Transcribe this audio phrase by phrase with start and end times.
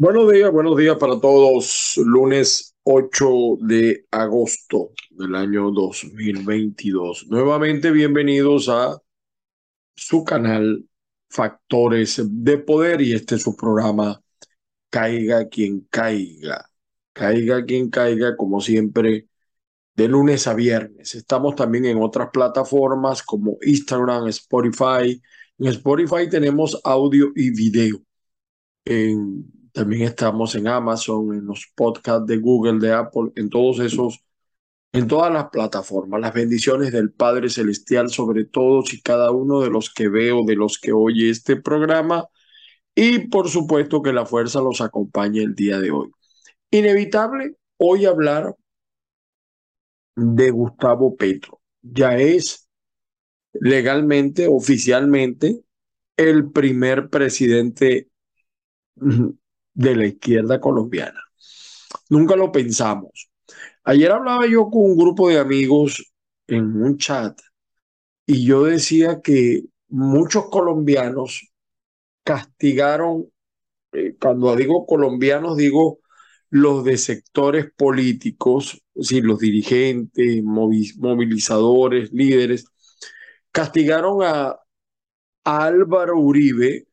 [0.00, 1.92] Buenos días, buenos días para todos.
[2.02, 7.26] Lunes 8 de agosto del año 2022.
[7.28, 8.98] Nuevamente bienvenidos a
[9.94, 10.86] su canal
[11.28, 14.22] Factores de Poder y este es su programa
[14.88, 16.70] Caiga quien caiga.
[17.12, 19.28] Caiga quien caiga, como siempre,
[19.96, 21.14] de lunes a viernes.
[21.14, 25.20] Estamos también en otras plataformas como Instagram, Spotify.
[25.58, 28.00] En Spotify tenemos audio y video.
[29.72, 34.24] También estamos en Amazon, en los podcasts de Google, de Apple, en todos esos,
[34.92, 36.20] en todas las plataformas.
[36.20, 40.56] Las bendiciones del Padre Celestial sobre todos y cada uno de los que veo, de
[40.56, 42.26] los que oye este programa.
[42.94, 46.10] Y por supuesto que la fuerza los acompañe el día de hoy.
[46.70, 48.54] Inevitable hoy hablar
[50.16, 51.60] de Gustavo Petro.
[51.82, 52.68] Ya es
[53.52, 55.62] legalmente, oficialmente,
[56.16, 58.08] el primer presidente
[59.74, 61.20] de la izquierda colombiana.
[62.08, 63.30] Nunca lo pensamos.
[63.84, 66.12] Ayer hablaba yo con un grupo de amigos
[66.46, 67.40] en un chat
[68.26, 71.50] y yo decía que muchos colombianos
[72.24, 73.26] castigaron,
[73.92, 76.00] eh, cuando digo colombianos digo
[76.50, 82.66] los de sectores políticos, es los dirigentes, movilizadores, líderes,
[83.52, 84.58] castigaron a,
[85.44, 86.86] a Álvaro Uribe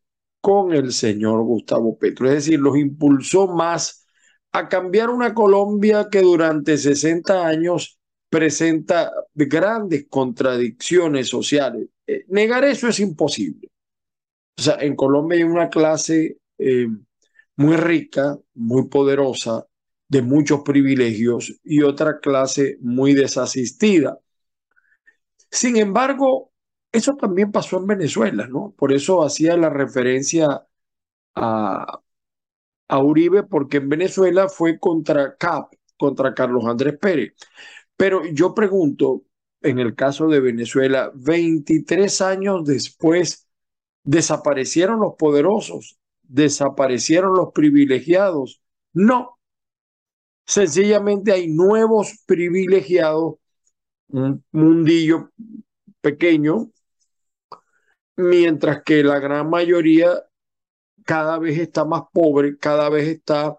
[0.48, 2.26] con el señor Gustavo Petro.
[2.26, 4.06] Es decir, los impulsó más
[4.50, 7.98] a cambiar una Colombia que durante 60 años
[8.30, 11.90] presenta grandes contradicciones sociales.
[12.06, 13.68] Eh, negar eso es imposible.
[14.56, 16.88] O sea, en Colombia hay una clase eh,
[17.56, 19.66] muy rica, muy poderosa,
[20.08, 24.18] de muchos privilegios y otra clase muy desasistida.
[25.50, 26.47] Sin embargo,
[26.98, 28.74] eso también pasó en Venezuela, ¿no?
[28.76, 30.66] Por eso hacía la referencia
[31.36, 32.00] a,
[32.88, 37.34] a Uribe, porque en Venezuela fue contra CAP, contra Carlos Andrés Pérez.
[37.96, 39.24] Pero yo pregunto,
[39.62, 43.48] en el caso de Venezuela, 23 años después,
[44.04, 45.98] ¿desaparecieron los poderosos?
[46.22, 48.62] ¿Desaparecieron los privilegiados?
[48.92, 49.38] No.
[50.46, 53.36] Sencillamente hay nuevos privilegiados,
[54.08, 55.30] un mundillo
[56.00, 56.70] pequeño
[58.18, 60.24] mientras que la gran mayoría
[61.04, 63.58] cada vez está más pobre, cada vez está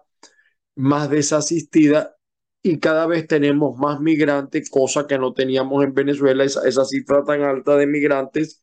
[0.76, 2.16] más desasistida
[2.62, 7.42] y cada vez tenemos más migrantes, cosa que no teníamos en Venezuela, esa, cifra tan
[7.42, 8.62] alta de migrantes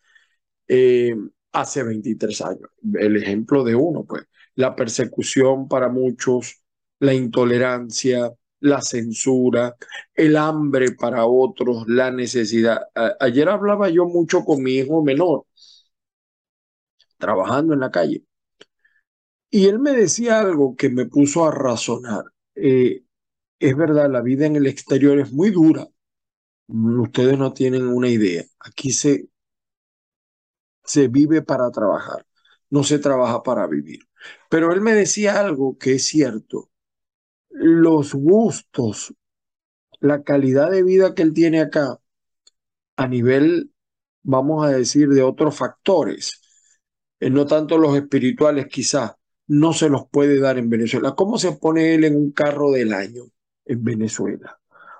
[0.68, 1.16] eh,
[1.52, 2.69] hace 23 años.
[2.94, 4.24] El ejemplo de uno, pues,
[4.56, 6.62] la persecución para muchos,
[7.00, 9.75] la intolerancia, la censura,
[10.14, 12.81] el hambre para otros, la necesidad.
[13.19, 15.47] ayer hablaba yo mucho con mi hijo menor
[17.17, 18.23] trabajando en la calle.
[19.50, 22.25] Y él me decía algo que me puso a razonar.
[22.55, 23.03] Eh,
[23.59, 25.88] es verdad, la vida en el exterior es muy dura.
[26.67, 28.44] Ustedes no tienen una idea.
[28.59, 29.29] Aquí se,
[30.83, 32.25] se vive para trabajar,
[32.69, 33.99] no se trabaja para vivir.
[34.49, 36.69] Pero él me decía algo que es cierto.
[37.49, 39.13] Los gustos,
[39.99, 41.99] la calidad de vida que él tiene acá,
[42.97, 43.72] a nivel,
[44.23, 46.41] vamos a decir, de otros factores,
[47.19, 49.13] eh, no tanto los espirituales quizás,
[49.47, 51.16] no se los puede dar en Venezuela.
[51.16, 53.23] ¿Cómo se pone él en un carro del año
[53.66, 54.59] en Venezuela?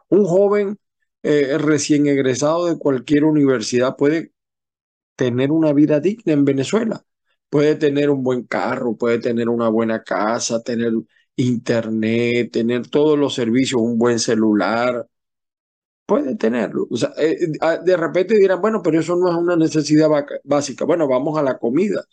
[0.10, 0.78] Un joven
[1.24, 4.32] eh, recién egresado de cualquier universidad puede
[5.16, 7.04] tener una vida digna en Venezuela.
[7.50, 10.94] Puede tener un buen carro, puede tener una buena casa, tener
[11.36, 15.08] internet, tener todos los servicios, un buen celular,
[16.08, 16.88] puede tenerlo.
[16.90, 20.10] O sea, eh, eh, ah, de repente dirán, bueno, pero eso no es una necesidad
[20.44, 20.86] básica.
[20.86, 22.06] Bueno, vamos a la comida.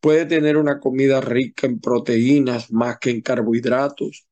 [0.00, 4.26] Puede tener una comida rica en proteínas más que en carbohidratos.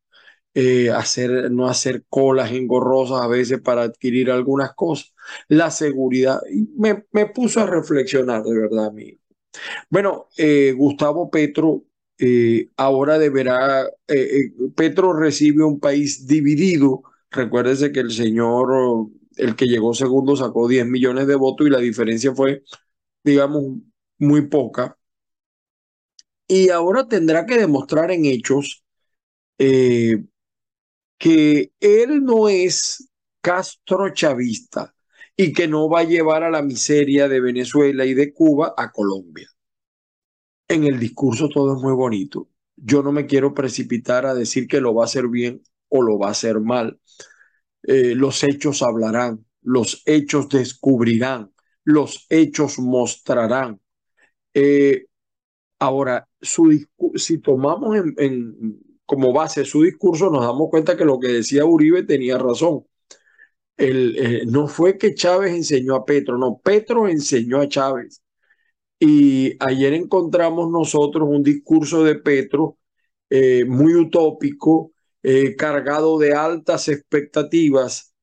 [0.54, 5.12] Eh, hacer, no hacer colas engorrosas a veces para adquirir algunas cosas.
[5.48, 6.40] La seguridad.
[6.76, 9.18] Me, me puso a reflexionar, de verdad, amigo.
[9.90, 10.28] Bueno,
[10.76, 11.84] Gustavo Petro
[12.76, 13.88] ahora deberá,
[14.76, 20.86] Petro recibe un país dividido Recuérdese que el señor, el que llegó segundo, sacó 10
[20.86, 22.62] millones de votos y la diferencia fue,
[23.22, 23.78] digamos,
[24.18, 24.96] muy poca.
[26.48, 28.84] Y ahora tendrá que demostrar en hechos
[29.58, 30.24] eh,
[31.18, 33.08] que él no es
[33.40, 34.94] Castro chavista
[35.36, 38.90] y que no va a llevar a la miseria de Venezuela y de Cuba a
[38.90, 39.48] Colombia.
[40.68, 42.48] En el discurso todo es muy bonito.
[42.76, 46.18] Yo no me quiero precipitar a decir que lo va a hacer bien o lo
[46.18, 46.98] va a hacer mal.
[47.82, 51.52] Eh, los hechos hablarán, los hechos descubrirán,
[51.84, 53.80] los hechos mostrarán.
[54.54, 55.06] Eh,
[55.78, 61.28] Ahora, su si tomamos en, como base su discurso, nos damos cuenta que lo que
[61.28, 62.84] decía Uribe tenía razón.
[63.76, 68.22] El, eh, no fue que Chávez enseñó a Petro, no, Petro enseñó a Chávez.
[69.00, 72.78] Y ayer encontramos nosotros un discurso de Petro
[73.66, 78.14] muy utópico, eh, cargado de altas expectativas,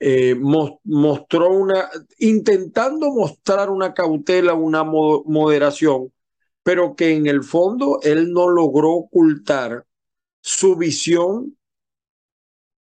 [0.00, 1.88] eh, mostró una,
[2.18, 6.12] intentando mostrar una cautela, una moderación,
[6.62, 9.86] pero que en el fondo él no logró ocultar
[10.40, 11.56] su visión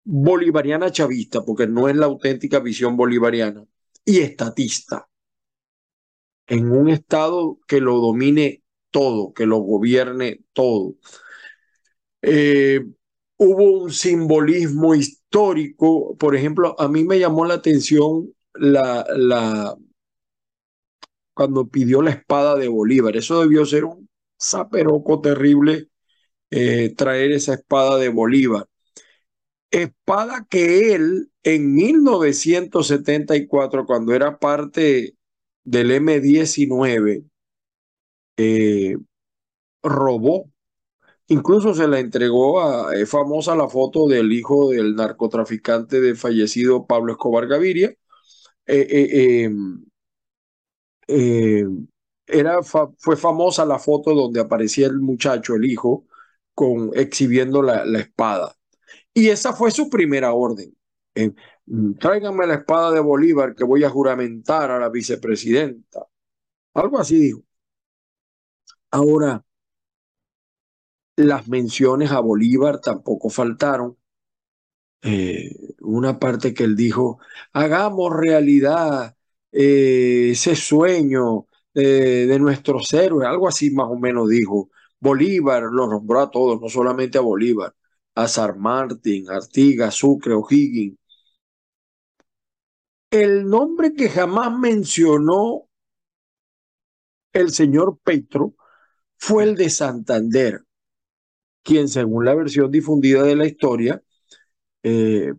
[0.04, 3.64] bolivariana chavista, porque no es la auténtica visión bolivariana,
[4.04, 5.08] y estatista,
[6.46, 10.96] en un Estado que lo domine todo, que lo gobierne todo.
[12.22, 12.80] Eh,
[13.42, 19.76] hubo un simbolismo histórico, por ejemplo, a mí me llamó la atención la,
[21.34, 23.16] cuando pidió la espada de Bolívar.
[23.16, 24.08] Eso debió ser un
[24.40, 25.88] zaperoco terrible
[26.50, 28.66] eh, traer esa espada de Bolívar.
[29.70, 35.16] Espada que él en 1974, cuando era parte
[35.64, 37.24] del M19,
[38.36, 38.96] eh,
[39.82, 40.51] robó
[41.28, 46.86] Incluso se la entregó a, es famosa la foto del hijo del narcotraficante de fallecido
[46.86, 47.94] Pablo Escobar Gaviria.
[48.66, 49.84] Eh, eh, em,
[51.08, 51.64] eh,
[52.26, 56.06] era fue famosa la foto donde aparecía el muchacho, el hijo,
[56.54, 58.54] con, exhibiendo la, la espada.
[59.14, 60.74] Y esa fue su primera orden.
[61.98, 66.06] Tráiganme la espada de Bolívar que voy a juramentar a la vicepresidenta.
[66.74, 67.42] Algo así dijo.
[68.90, 69.44] Ahora,
[71.16, 73.96] las menciones a Bolívar tampoco faltaron.
[75.02, 77.18] Eh, una parte que él dijo,
[77.52, 79.16] hagamos realidad
[79.50, 84.70] eh, ese sueño eh, de nuestros héroes, algo así más o menos dijo.
[85.00, 87.74] Bolívar lo nombró a todos, no solamente a Bolívar,
[88.14, 90.96] a San Martín, Artigas, Sucre, O'Higgins.
[93.10, 95.68] El nombre que jamás mencionó
[97.32, 98.54] el señor Petro
[99.16, 100.64] fue el de Santander
[101.62, 104.02] quien según la versión difundida de la historia,
[104.82, 105.34] eh,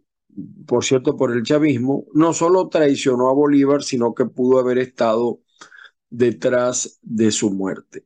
[0.65, 5.41] por cierto, por el chavismo, no solo traicionó a Bolívar, sino que pudo haber estado
[6.09, 8.05] detrás de su muerte.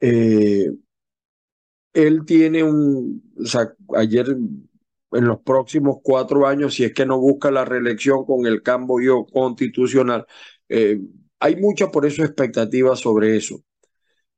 [0.00, 0.70] Eh,
[1.92, 3.22] él tiene un,
[3.96, 8.62] ayer en los próximos cuatro años, si es que no busca la reelección con el
[8.62, 10.26] cambio constitucional,
[10.68, 11.00] eh,
[11.40, 13.62] hay mucha por eso expectativa sobre eso.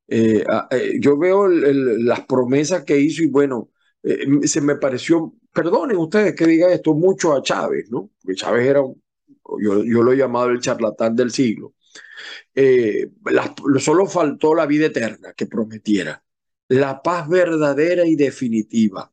[0.08, 3.70] Eh, ah, eh, yo veo las promesas que hizo y bueno,
[4.02, 8.10] eh, se me pareció, perdonen ustedes que diga esto, mucho a Chávez, ¿no?
[8.20, 9.02] Porque Chávez era, un,
[9.60, 11.74] yo, yo lo he llamado el charlatán del siglo.
[13.78, 16.22] solo faltó la vida eterna que prometiera,
[16.68, 19.12] la paz verdadera y definitiva,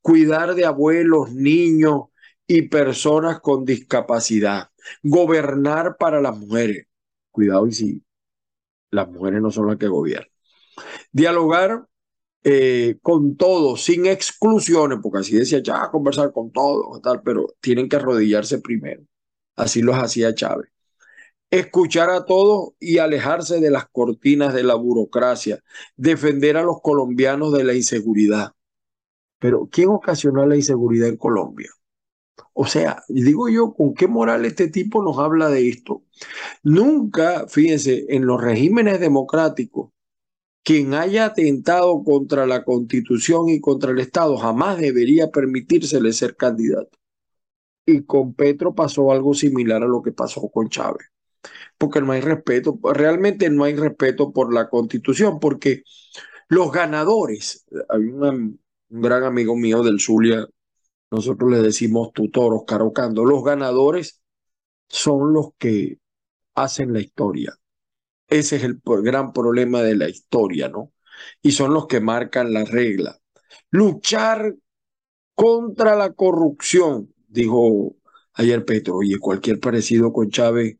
[0.00, 2.04] cuidar de abuelos, niños
[2.46, 4.70] y personas con discapacidad,
[5.02, 6.86] gobernar para las mujeres.
[7.30, 8.02] Cuidado y si
[8.94, 10.28] las mujeres no son las que gobiernan.
[11.12, 11.86] Dialogar
[12.42, 17.88] eh, con todos, sin exclusiones, porque así decía ya conversar con todos, tal, pero tienen
[17.88, 19.02] que arrodillarse primero.
[19.56, 20.68] Así los hacía Chávez.
[21.50, 25.62] Escuchar a todos y alejarse de las cortinas de la burocracia.
[25.96, 28.52] Defender a los colombianos de la inseguridad.
[29.38, 31.70] Pero ¿quién ocasionó la inseguridad en Colombia?
[32.52, 36.04] O sea, digo yo, ¿con qué moral este tipo nos habla de esto?
[36.62, 39.90] Nunca, fíjense, en los regímenes democráticos,
[40.62, 46.98] quien haya atentado contra la constitución y contra el Estado jamás debería permitírsele ser candidato.
[47.86, 51.06] Y con Petro pasó algo similar a lo que pasó con Chávez.
[51.76, 55.82] Porque no hay respeto, realmente no hay respeto por la constitución, porque
[56.48, 60.46] los ganadores, hay un gran amigo mío del Zulia,
[61.14, 64.20] nosotros le decimos tutor Oscar Ocando, los ganadores
[64.88, 65.98] son los que
[66.54, 67.54] hacen la historia.
[68.28, 70.92] Ese es el gran problema de la historia, ¿no?
[71.42, 73.18] Y son los que marcan la regla.
[73.70, 74.54] Luchar
[75.34, 77.96] contra la corrupción, dijo
[78.34, 80.78] ayer Petro, oye, cualquier parecido con Chávez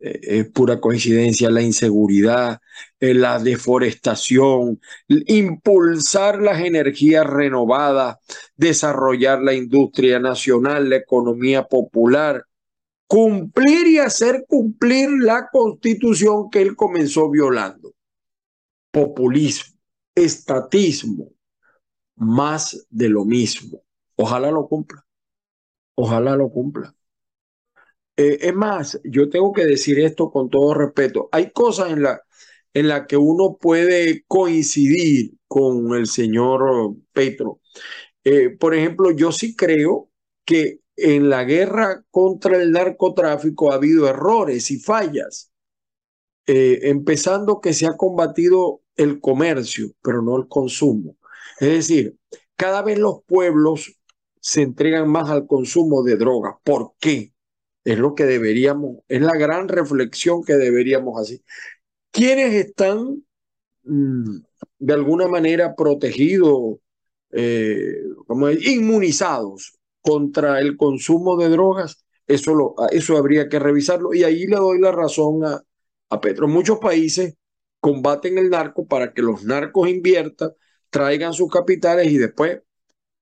[0.00, 2.60] eh, es pura coincidencia, la inseguridad,
[3.00, 8.16] eh, la deforestación, impulsar las energías renovadas,
[8.56, 12.44] desarrollar la industria nacional, la economía popular,
[13.08, 17.94] cumplir y hacer cumplir la constitución que él comenzó violando.
[18.90, 19.76] Populismo,
[20.14, 21.30] estatismo,
[22.16, 23.82] más de lo mismo.
[24.16, 25.04] Ojalá lo cumpla.
[25.94, 26.94] Ojalá lo cumpla.
[28.18, 31.28] Eh, es más, yo tengo que decir esto con todo respeto.
[31.32, 32.20] Hay cosas en la,
[32.74, 37.60] en la que uno puede coincidir con el señor Petro.
[38.24, 40.10] Eh, por ejemplo, yo sí creo
[40.44, 45.52] que en la guerra contra el narcotráfico ha habido errores y fallas,
[46.46, 51.16] eh, empezando que se ha combatido el comercio, pero no el consumo.
[51.60, 52.18] Es decir,
[52.56, 53.94] cada vez los pueblos
[54.40, 56.56] se entregan más al consumo de drogas.
[56.64, 57.32] ¿Por qué?
[57.88, 61.40] Es lo que deberíamos, es la gran reflexión que deberíamos hacer.
[62.10, 63.24] ¿Quiénes están
[63.84, 64.38] mm,
[64.80, 66.78] de alguna manera protegidos,
[67.32, 67.94] eh,
[68.26, 72.04] como inmunizados contra el consumo de drogas?
[72.26, 75.62] Eso, lo, eso habría que revisarlo y ahí le doy la razón a,
[76.10, 76.48] a Petro.
[76.48, 77.36] Muchos países
[77.80, 80.52] combaten el narco para que los narcos inviertan,
[80.90, 82.60] traigan sus capitales y después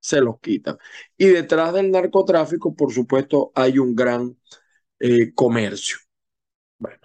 [0.06, 0.78] se los quitan.
[1.18, 4.36] Y detrás del narcotráfico, por supuesto, hay un gran
[5.00, 5.98] eh, comercio.
[6.78, 7.00] Bueno,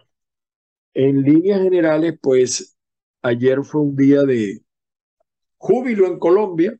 [0.94, 2.78] en líneas generales, pues
[3.24, 4.64] ayer fue un día de
[5.58, 6.78] júbilo en Colombia.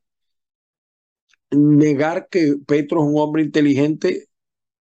[1.52, 4.28] Negar que Petro es un hombre inteligente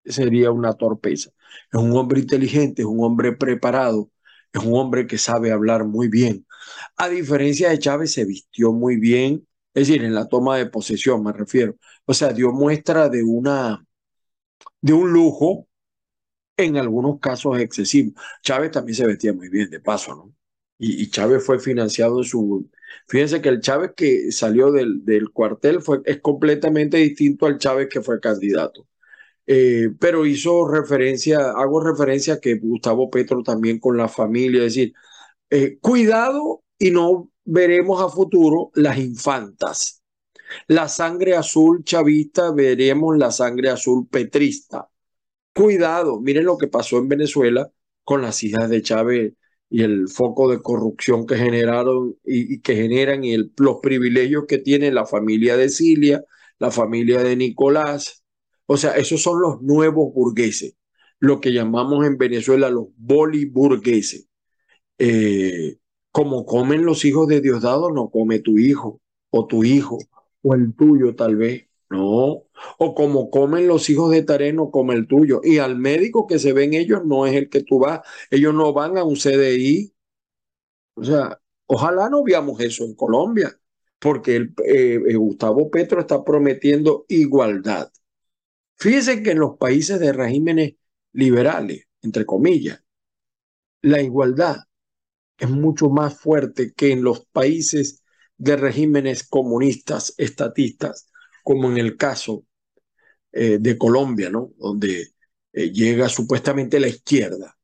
[0.05, 1.31] sería una torpeza.
[1.73, 4.11] Es un hombre inteligente, es un hombre preparado,
[4.53, 6.47] es un hombre que sabe hablar muy bien.
[6.97, 9.47] A diferencia de Chávez, se vistió muy bien,
[9.81, 11.77] es decir, en la toma de posesión me refiero.
[12.07, 13.85] O sea, dio muestra de una
[14.81, 15.69] de un lujo
[16.57, 18.13] en algunos casos excesivo.
[18.43, 20.35] Chávez también se vestía muy bien, de paso, ¿no?
[20.79, 22.71] Y, Chávez fue financiado en su...
[23.09, 27.89] Fíjense que el Chávez que salió del, del cuartel fue, es completamente distinto al Chávez
[27.91, 28.87] que fue candidato.
[29.47, 34.95] Eh, pero hizo referencia, hago referencia que Gustavo Petro también con la familia, es decir,
[35.51, 40.03] eh, cuidado y no veremos a futuro las infantas.
[40.69, 44.89] La sangre azul chavista, veremos la sangre azul petrista.
[45.55, 47.71] Cuidado, miren lo que pasó en Venezuela
[48.05, 49.35] con las hijas de Chávez
[49.69, 54.93] y el foco de corrupción que generaron y, que generan y los privilegios que tiene
[54.93, 56.25] la familia de Cilia,
[56.59, 58.25] la familia de Nicolás.
[58.67, 60.77] O sea, esos son los nuevos burgueses,
[61.19, 64.29] lo que llamamos en Venezuela los boliburgueses.
[64.99, 65.80] Eh,
[66.13, 69.01] como comen los hijos de Diosdado, no come tu hijo
[69.31, 69.99] o tu hijo
[70.43, 71.67] o el tuyo tal vez.
[71.91, 72.45] No,
[72.79, 75.41] o como comen los hijos de Taré, no come el tuyo.
[75.43, 78.01] Y al médico que se ven ellos no es el que tú vas.
[78.31, 79.93] Ellos no van a un CDI.
[80.95, 83.59] O sea, ojalá no veamos eso en Colombia,
[83.99, 87.91] porque el, eh, eh, Gustavo Petro está prometiendo igualdad.
[88.77, 90.75] Fíjense que en los países de regímenes
[91.13, 92.83] liberales, entre comillas,
[93.83, 94.57] la igualdad
[95.41, 98.05] es mucho más fuerte que en los países
[98.37, 101.09] de regímenes comunistas, estatistas,
[101.43, 102.45] como en el caso
[103.33, 104.53] eh, de Colombia, ¿no?
[104.59, 105.09] Donde
[105.53, 107.57] eh, llega supuestamente la izquierda.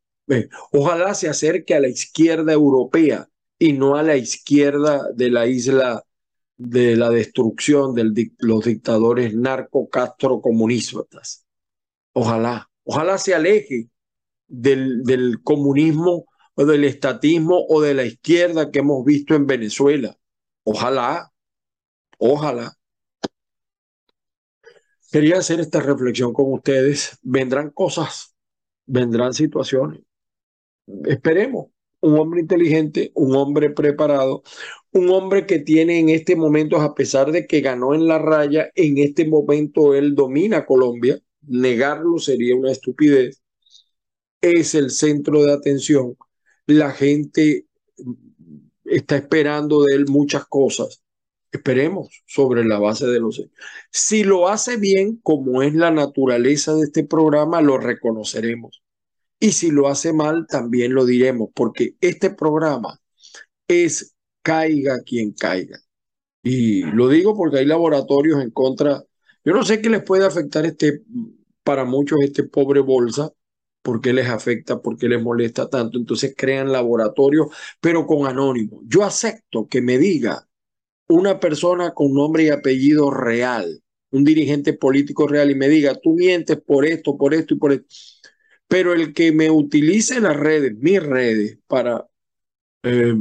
[0.73, 3.29] ojalá se acerque a la izquierda europea
[3.59, 6.03] y no a la izquierda de la isla
[6.57, 11.45] de la destrucción de los dictadores narco-castro comunistas.
[12.13, 13.91] Ojalá, ojalá se aleje
[14.49, 16.25] del comunismo
[16.57, 20.19] o del estatismo o de la izquierda que hemos visto en Venezuela.
[20.65, 21.33] Ojalá,
[22.19, 22.75] ojalá.
[25.13, 27.19] Quería hacer esta reflexión con ustedes.
[27.23, 28.35] Vendrán cosas,
[28.87, 30.01] vendrán situaciones.
[31.05, 31.69] Esperemos.
[32.01, 34.43] Un hombre inteligente, un hombre preparado,
[34.93, 38.71] un hombre que tiene en este momento, a pesar de que ganó en la raya,
[38.75, 41.19] en este momento él domina Colombia.
[41.43, 43.43] Negarlo sería una estupidez.
[44.41, 46.17] Es el centro de atención
[46.67, 47.67] la gente
[48.85, 51.03] está esperando de él muchas cosas.
[51.51, 53.53] Esperemos sobre la base de los hechos.
[53.91, 58.83] Si lo hace bien, como es la naturaleza de este programa, lo reconoceremos.
[59.39, 63.01] Y si lo hace mal, también lo diremos, porque este programa
[63.69, 65.79] es caiga quien caiga.
[66.43, 69.03] Y lo digo porque hay laboratorios en contra.
[69.45, 71.03] Yo no sé qué les puede afectar este,
[71.65, 73.33] para muchos este pobre bolsa,
[73.87, 75.97] por qué les afecta, por qué les molesta tanto.
[75.97, 77.47] Entonces crean laboratorios,
[77.81, 78.81] pero con anónimo.
[78.85, 80.49] Yo acepto que me diga
[81.07, 86.15] una persona con nombre y apellido real, un dirigente político real, y me diga, tú
[86.15, 87.87] mientes por esto, por esto y por esto.
[88.67, 92.09] Pero el que me utilice las redes, mis redes, para,
[92.83, 93.15] eh,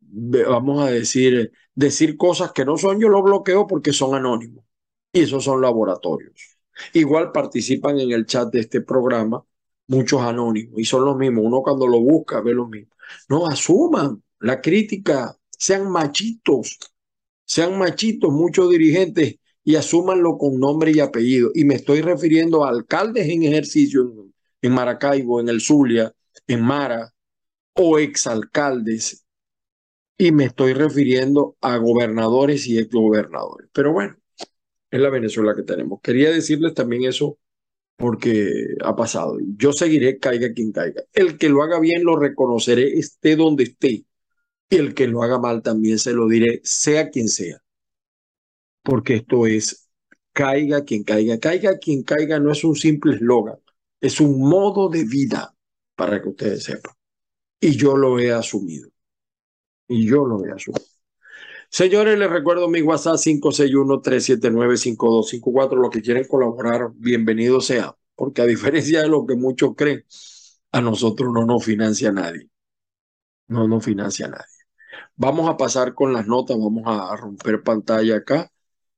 [0.00, 4.62] vamos a decir, decir cosas que no son, yo lo bloqueo porque son anónimos.
[5.10, 6.58] Y esos son laboratorios.
[6.92, 9.42] Igual participan en el chat de este programa
[9.88, 11.44] muchos anónimos y son los mismos.
[11.44, 12.96] Uno cuando lo busca ve los mismos.
[13.28, 16.78] No, asuman la crítica, sean machitos,
[17.44, 21.50] sean machitos muchos dirigentes y asúmanlo con nombre y apellido.
[21.54, 26.12] Y me estoy refiriendo a alcaldes en ejercicio en, Maracaibo, en el Zulia,
[26.46, 27.12] en Mara,
[27.74, 29.26] o exalcaldes
[30.18, 33.68] y me estoy refiriendo a gobernadores y exgobernadores.
[33.72, 34.16] Pero bueno,
[34.90, 36.00] es la Venezuela que tenemos.
[36.00, 37.38] Quería decirles también eso
[37.96, 39.38] porque ha pasado.
[39.56, 41.02] Yo seguiré, caiga quien caiga.
[41.12, 44.04] El que lo haga bien lo reconoceré, esté donde esté.
[44.70, 47.62] Y el que lo haga mal también se lo diré, sea quien sea.
[48.82, 49.88] Porque esto es,
[50.32, 51.38] caiga quien caiga.
[51.38, 53.58] Caiga quien caiga no es un simple eslogan,
[54.00, 55.54] es un modo de vida,
[55.96, 56.94] para que ustedes sepan.
[57.60, 58.90] Y yo lo he asumido.
[59.88, 60.95] Y yo lo he asumido.
[61.76, 65.76] Señores, les recuerdo mi WhatsApp 561-379-5254.
[65.76, 67.94] Los que quieren colaborar, bienvenido sea.
[68.14, 70.02] Porque a diferencia de lo que muchos creen,
[70.72, 72.48] a nosotros no nos financia nadie.
[73.48, 74.46] No nos financia nadie.
[75.16, 78.50] Vamos a pasar con las notas, vamos a romper pantalla acá.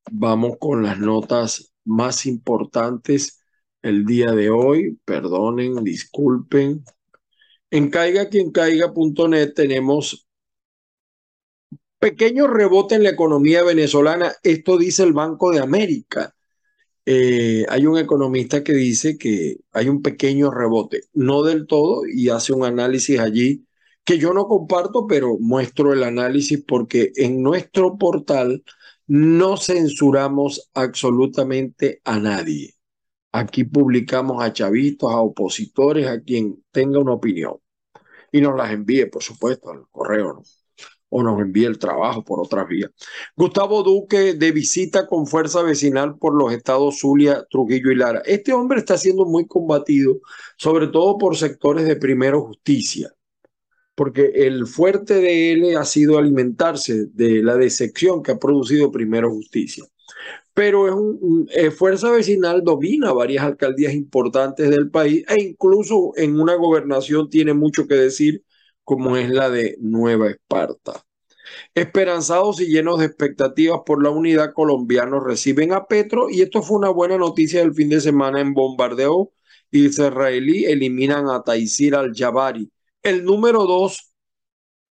[0.09, 3.41] Vamos con las notas más importantes
[3.81, 4.97] el día de hoy.
[5.03, 6.85] Perdonen, disculpen.
[7.71, 10.28] En caiga.net tenemos
[11.99, 14.33] pequeño rebote en la economía venezolana.
[14.43, 16.35] Esto dice el Banco de América.
[17.05, 22.29] Eh, hay un economista que dice que hay un pequeño rebote, no del todo, y
[22.29, 23.65] hace un análisis allí
[24.03, 28.63] que yo no comparto, pero muestro el análisis porque en nuestro portal
[29.07, 32.75] no censuramos absolutamente a nadie.
[33.31, 37.57] Aquí publicamos a chavistas, a opositores, a quien tenga una opinión.
[38.31, 40.43] Y nos las envíe, por supuesto, al correo, ¿no?
[41.09, 42.91] O nos envíe el trabajo por otras vías.
[43.35, 48.21] Gustavo Duque de visita con fuerza vecinal por los estados Zulia, Trujillo y Lara.
[48.25, 50.19] Este hombre está siendo muy combatido,
[50.57, 53.11] sobre todo por sectores de primero justicia,
[53.95, 59.29] porque el fuerte de él ha sido alimentarse de la decepción que ha producido primero
[59.31, 59.83] justicia.
[60.53, 66.39] Pero es un, eh, Fuerza Vecinal domina varias alcaldías importantes del país e incluso en
[66.39, 68.43] una gobernación tiene mucho que decir
[68.89, 71.05] como es la de Nueva Esparta.
[71.75, 76.77] Esperanzados y llenos de expectativas por la unidad, colombianos reciben a Petro y esto fue
[76.77, 79.31] una buena noticia del fin de semana en bombardeo.
[79.69, 82.71] Israelí eliminan a Taisir al-Jabari,
[83.03, 84.11] el número dos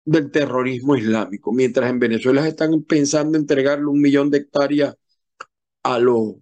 [0.06, 4.96] del terrorismo islámico, mientras en Venezuela están pensando entregarle un millón de hectáreas
[5.82, 6.36] a los,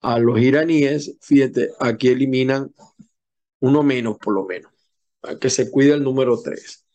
[0.00, 2.72] a los iraníes, fíjate, aquí eliminan
[3.58, 4.71] uno menos por lo menos
[5.40, 6.86] que se cuide el número tres.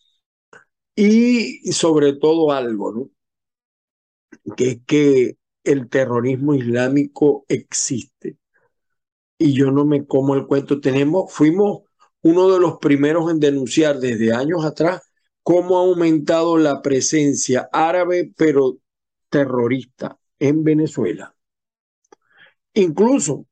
[0.95, 4.55] Y sobre todo algo, ¿no?
[4.55, 8.37] Que es que el terrorismo islámico existe.
[9.37, 10.79] Y yo no me como el cuento.
[10.79, 11.83] Tenemos, fuimos
[12.21, 15.01] uno de los primeros en denunciar desde años atrás
[15.43, 18.79] cómo ha aumentado la presencia árabe, pero
[19.29, 21.35] terrorista en Venezuela.
[22.73, 23.45] Incluso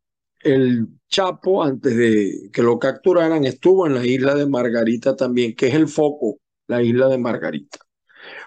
[0.45, 5.67] el Chapo, antes de que lo capturaran, estuvo en la isla de Margarita también, que
[5.67, 7.79] es el foco, la isla de Margarita.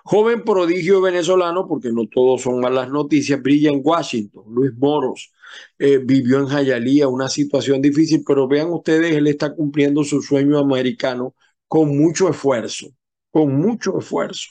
[0.05, 4.45] Joven prodigio venezolano, porque no todos son malas noticias, brilla en Washington.
[4.49, 5.33] Luis Moros
[5.79, 10.59] eh, vivió en Jayalía, una situación difícil, pero vean ustedes, él está cumpliendo su sueño
[10.59, 11.35] americano
[11.67, 12.89] con mucho esfuerzo,
[13.31, 14.51] con mucho esfuerzo.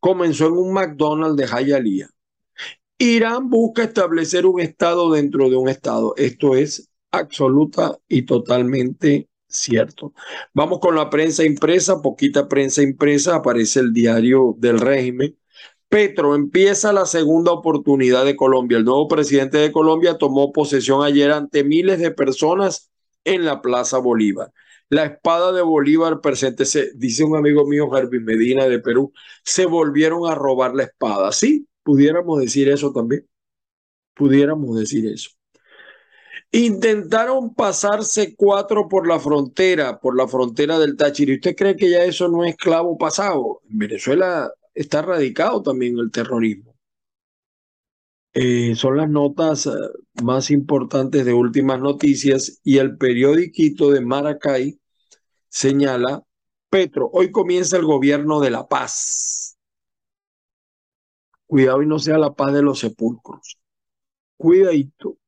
[0.00, 2.08] Comenzó en un McDonald's de Jayalía
[3.02, 6.14] Irán busca establecer un Estado dentro de un Estado.
[6.16, 10.14] Esto es absoluta y totalmente cierto.
[10.54, 15.36] Vamos con la prensa impresa, poquita prensa impresa, aparece el diario del régimen.
[15.88, 18.78] Petro empieza la segunda oportunidad de Colombia.
[18.78, 22.92] El nuevo presidente de Colombia tomó posesión ayer ante miles de personas
[23.24, 24.52] en la Plaza Bolívar.
[24.90, 29.12] La espada de Bolívar presente, se, dice un amigo mío, Herbie Medina de Perú,
[29.42, 31.32] se volvieron a robar la espada.
[31.32, 33.26] Sí, Pudiéramos decir eso también.
[34.14, 35.30] Pudiéramos decir eso.
[36.50, 41.32] Intentaron pasarse cuatro por la frontera, por la frontera del Táchira.
[41.32, 43.62] ¿Y usted cree que ya eso no es clavo pasado?
[43.70, 46.72] En Venezuela está radicado también el terrorismo.
[48.34, 49.70] Eh, son las notas eh,
[50.22, 54.80] más importantes de últimas noticias y el periódico de Maracay
[55.48, 56.22] señala,
[56.70, 59.51] Petro, hoy comienza el gobierno de la paz.
[61.52, 63.58] Cuidado y no sea la paz de los sepulcros.
[64.38, 65.18] Cuidadito.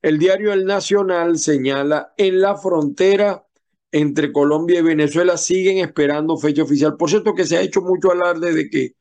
[0.00, 3.46] El diario El Nacional señala en la frontera
[3.92, 6.96] entre Colombia y Venezuela siguen esperando fecha oficial.
[6.96, 8.94] Por cierto que se ha hecho mucho alarde de que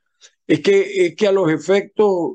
[0.46, 2.34] es que es que a los efectos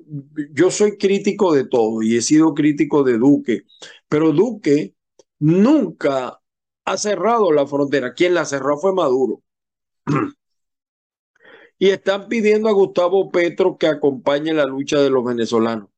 [0.55, 3.65] yo soy crítico de todo y he sido crítico de Duque,
[4.09, 4.95] pero Duque
[5.41, 6.41] nunca
[6.87, 8.15] ha cerrado la frontera.
[8.15, 9.43] Quien la cerró fue Maduro.
[11.81, 15.88] y están pidiendo a Gustavo Petro que acompañe la lucha de los venezolanos.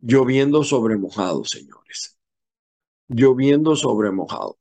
[0.00, 2.18] Lloviendo sobre mojado, señores.
[3.06, 4.58] Lloviendo sobre mojado.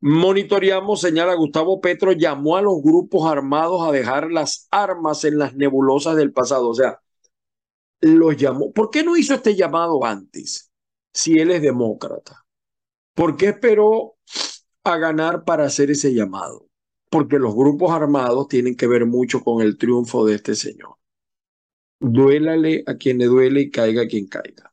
[0.00, 5.54] Monitoreamos, señala Gustavo Petro, llamó a los grupos armados a dejar las armas en las
[5.54, 6.68] nebulosas del pasado.
[6.70, 7.00] O sea,
[8.00, 8.72] los llamó.
[8.72, 10.72] ¿Por qué no hizo este llamado antes?
[11.12, 12.44] Si él es demócrata.
[13.14, 14.16] ¿Por qué esperó
[14.82, 16.67] a ganar para hacer ese llamado?
[17.10, 20.96] Porque los grupos armados tienen que ver mucho con el triunfo de este señor.
[22.00, 24.72] Duélale a quien le duele y caiga a quien caiga.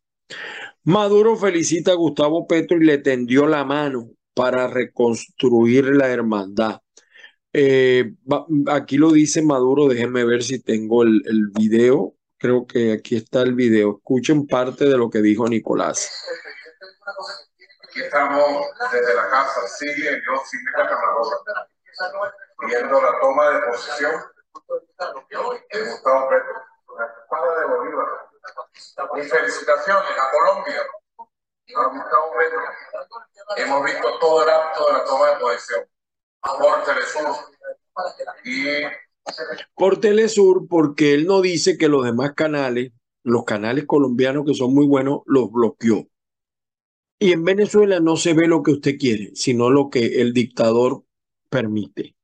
[0.84, 6.82] Maduro felicita a Gustavo Petro y le tendió la mano para reconstruir la hermandad.
[7.54, 8.13] Eh,
[8.67, 11.24] aquí lo dice Maduro, déjenme ver si tengo el,
[11.58, 12.15] video.
[12.38, 13.98] Creo que aquí está el video.
[13.98, 16.12] Escuchen parte de lo que dijo Nicolás.
[17.82, 18.43] Aquí estamos
[18.91, 21.69] desde la casa Sigue, yo Sigue Camarola,
[22.68, 24.22] viendo la toma de posesión
[24.68, 26.54] de Gustavo Petro,
[26.98, 28.08] la espada de Bolívar.
[29.18, 30.82] Y felicitaciones a Colombia,
[31.76, 32.60] a Gustavo Petro.
[33.58, 35.86] Hemos visto todo el acto de la toma de posesión
[36.42, 37.36] por Telesur.
[38.44, 38.66] Y
[39.74, 42.92] por Telesur, porque él no dice que los demás canales,
[43.24, 46.08] los canales colombianos que son muy buenos, los bloqueó.
[47.18, 51.04] Y en Venezuela no se ve lo que usted quiere, sino lo que el dictador
[51.50, 52.16] permite.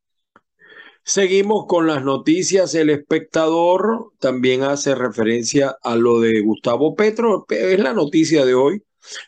[1.03, 2.75] Seguimos con las noticias.
[2.75, 7.45] El espectador también hace referencia a lo de Gustavo Petro.
[7.49, 8.83] Es la noticia de hoy.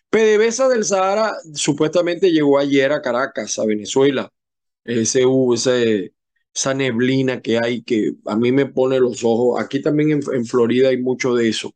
[0.09, 4.31] PDVSA del Sahara supuestamente llegó ayer a Caracas, a Venezuela.
[4.83, 5.23] Ese,
[6.53, 9.59] esa neblina que hay que a mí me pone los ojos.
[9.59, 11.73] Aquí también en, en Florida hay mucho de eso.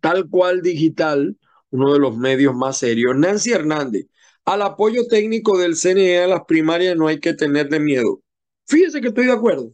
[0.00, 1.36] Tal cual digital
[1.70, 3.16] uno de los medios más serios.
[3.16, 4.06] Nancy Hernández,
[4.48, 8.22] al apoyo técnico del CNE a las primarias no hay que tenerle miedo.
[8.66, 9.72] Fíjese que estoy de acuerdo.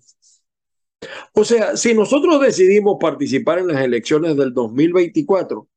[1.32, 5.68] O sea, si nosotros decidimos participar en las elecciones del 2024,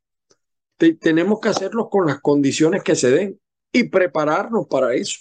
[1.00, 3.40] tenemos que hacerlo con las condiciones que se den
[3.72, 5.20] y prepararnos para eso,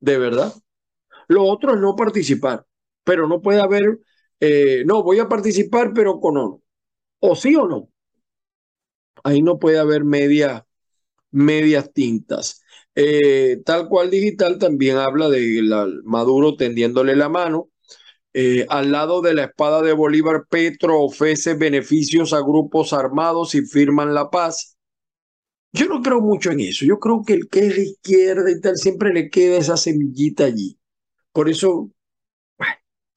[0.00, 0.52] de verdad.
[1.28, 2.66] Lo otro es no participar,
[3.04, 4.00] pero no puede haber,
[4.40, 6.62] eh, no, voy a participar, pero con no.
[7.20, 7.88] O sí o no.
[9.22, 10.66] Ahí no puede haber media,
[11.30, 12.61] medias tintas.
[12.94, 15.62] Eh, tal cual digital también habla de
[16.04, 17.68] Maduro tendiéndole la mano.
[18.34, 23.62] Eh, al lado de la espada de Bolívar, Petro ofrece beneficios a grupos armados y
[23.62, 24.76] firman la paz.
[25.72, 26.84] Yo no creo mucho en eso.
[26.84, 30.44] Yo creo que el que es de izquierda y tal siempre le queda esa semillita
[30.44, 30.78] allí.
[31.32, 31.90] Por eso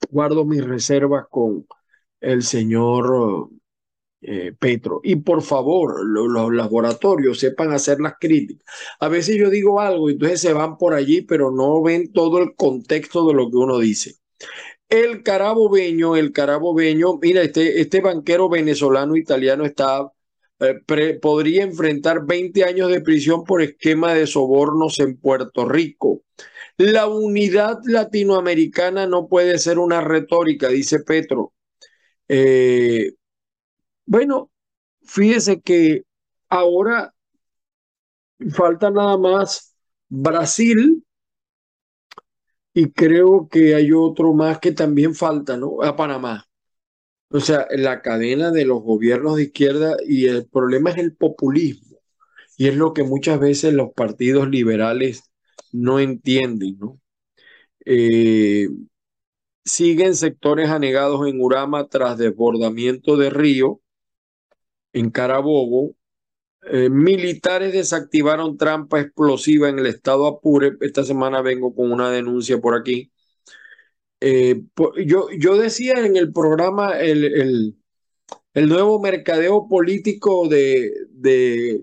[0.10, 1.66] guardo mis reservas con
[2.22, 3.50] el señor
[4.28, 5.02] eh, Petro.
[5.04, 8.66] Y por favor, los laboratorios sepan hacer las críticas.
[9.00, 12.40] A veces yo digo algo y entonces se van por allí, pero no ven todo
[12.40, 14.16] el contexto de lo que uno dice.
[14.90, 20.12] El carabobeño, el carabobeño, mira, este, este banquero venezolano italiano está,
[20.60, 26.24] eh, podría enfrentar 20 años de prisión por esquema de sobornos en Puerto Rico.
[26.78, 31.54] La unidad latinoamericana no puede ser una retórica, dice Petro.
[32.28, 33.14] Eh,
[34.06, 34.52] bueno,
[35.04, 36.04] fíjese que
[36.50, 37.14] ahora
[38.52, 39.76] falta nada más
[40.10, 41.04] Brasil
[42.74, 45.82] y creo que hay otro más que también falta, ¿no?
[45.82, 46.46] A Panamá.
[47.30, 51.98] O sea, la cadena de los gobiernos de izquierda y el problema es el populismo.
[52.58, 55.32] Y es lo que muchas veces los partidos liberales
[55.72, 57.00] no entienden, ¿no?
[57.86, 58.70] Eh,
[59.66, 63.82] siguen sectores anegados en Urama tras desbordamiento de río
[64.96, 65.96] en Carabobo,
[66.64, 70.78] eh, militares desactivaron trampa explosiva en el estado Apure.
[70.82, 73.12] Esta semana vengo con una denuncia por aquí.
[74.22, 74.64] Eh,
[75.06, 77.76] yo, yo decía en el programa el, el,
[78.54, 81.82] el nuevo mercadeo político de, de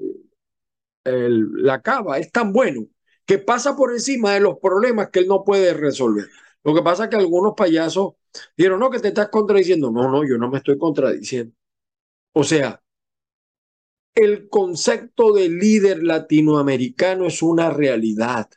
[1.05, 2.87] la cava es tan bueno
[3.27, 6.27] que pasa por encima de los problemas que él no puede resolver.
[6.65, 8.15] Lo que pasa es que algunos payasos
[8.57, 9.91] dijeron, no, que te estás contradiciendo.
[9.91, 11.55] No, no, yo no me estoy contradiciendo.
[12.33, 12.83] O sea,
[14.15, 18.49] el concepto de líder latinoamericano es una realidad.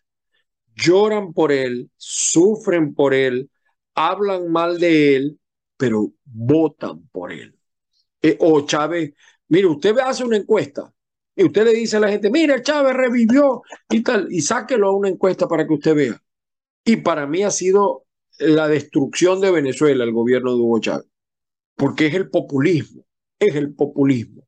[0.76, 3.50] Lloran por él, sufren por él,
[3.94, 5.40] hablan mal de él,
[5.78, 7.58] pero votan por él.
[8.22, 9.14] Eh, o Chávez,
[9.48, 10.94] mire, usted hace una encuesta
[11.36, 14.96] y usted le dice a la gente, mire, Chávez revivió y tal, y sáquelo a
[14.96, 16.22] una encuesta para que usted vea.
[16.84, 18.06] Y para mí ha sido
[18.40, 21.08] la destrucción de Venezuela, el gobierno de Hugo Chávez,
[21.76, 23.06] porque es el populismo,
[23.40, 24.45] es el populismo.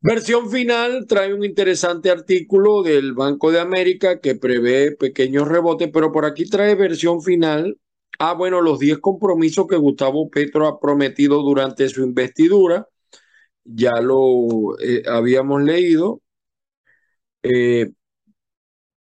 [0.00, 6.12] Versión final trae un interesante artículo del Banco de América que prevé pequeños rebotes, pero
[6.12, 7.78] por aquí trae versión final.
[8.20, 12.88] Ah, bueno, los 10 compromisos que Gustavo Petro ha prometido durante su investidura.
[13.64, 16.22] Ya lo eh, habíamos leído.
[17.42, 17.90] Eh,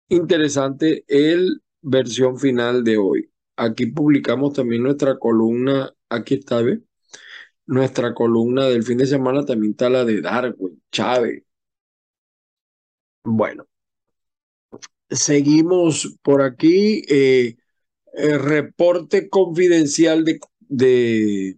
[0.09, 3.31] interesante el versión final de hoy.
[3.57, 6.83] Aquí publicamos también nuestra columna, aquí está, ¿ve?
[7.72, 11.42] Nuestra columna del fin de semana también está la de Darwin, Chávez.
[13.24, 13.66] Bueno,
[15.11, 17.02] seguimos por aquí.
[17.08, 17.56] Eh,
[18.38, 21.56] reporte confidencial de, de,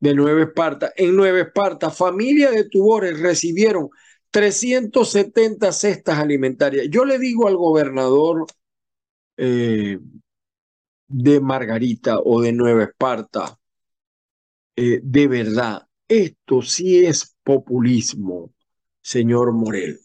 [0.00, 0.92] de Nueva Esparta.
[0.96, 3.88] En Nueva Esparta, familia de Tubores recibieron
[4.30, 6.88] 370 cestas alimentarias.
[6.90, 8.46] Yo le digo al gobernador
[9.38, 9.98] eh,
[11.08, 13.58] de Margarita o de Nueva Esparta,
[14.76, 18.52] eh, de verdad, esto sí es populismo,
[19.02, 20.00] señor Morel.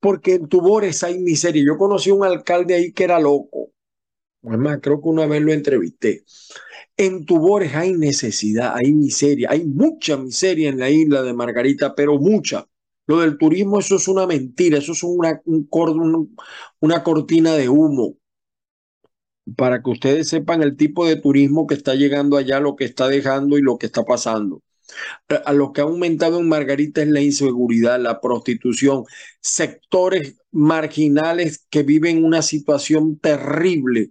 [0.00, 1.64] Porque en Tubores hay miseria.
[1.66, 3.72] Yo conocí un alcalde ahí que era loco.
[4.42, 6.24] Además, creo que una vez lo entrevisté.
[6.96, 12.18] En Tubores hay necesidad, hay miseria, hay mucha miseria en la isla de Margarita, pero
[12.18, 12.68] mucha.
[13.06, 16.36] Lo del turismo, eso es una mentira, eso es una, un,
[16.80, 18.16] una cortina de humo.
[19.56, 23.08] Para que ustedes sepan el tipo de turismo que está llegando allá, lo que está
[23.08, 24.62] dejando y lo que está pasando.
[25.44, 29.04] A lo que ha aumentado en Margarita es la inseguridad, la prostitución,
[29.40, 34.10] sectores marginales que viven una situación terrible,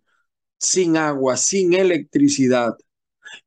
[0.60, 2.76] sin agua, sin electricidad.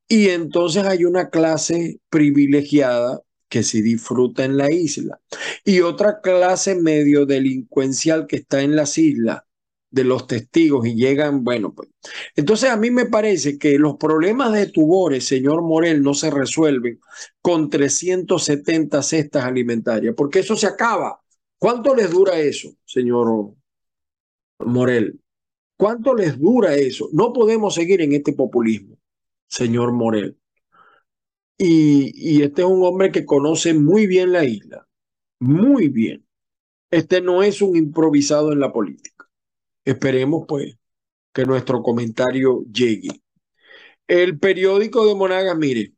[0.09, 5.21] Y entonces hay una clase privilegiada que se disfruta en la isla
[5.65, 9.43] y otra clase medio delincuencial que está en las islas
[9.91, 11.89] de los testigos y llegan, bueno, pues.
[12.35, 17.01] Entonces a mí me parece que los problemas de tubores, señor Morel, no se resuelven
[17.41, 21.21] con 370 cestas alimentarias, porque eso se acaba.
[21.59, 23.55] ¿Cuánto les dura eso, señor
[24.59, 25.21] Morel?
[25.77, 27.09] ¿Cuánto les dura eso?
[27.13, 28.99] No podemos seguir en este populismo,
[29.49, 30.37] señor Morel.
[31.59, 34.87] Y, este es un hombre que conoce muy bien la isla,
[35.41, 36.27] muy bien.
[36.91, 39.16] Este no es un improvisado en la política.
[39.87, 40.77] Esperemos pues
[41.33, 43.09] que nuestro comentario llegue.
[44.09, 45.95] El periódico de Monagas, mire,